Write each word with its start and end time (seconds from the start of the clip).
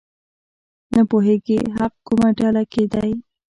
نه 0.93 1.01
پوهېږي 1.09 1.59
حق 1.75 1.93
کومه 2.07 2.29
ډله 2.39 2.63
کې 2.71 2.83
دی. 2.93 3.11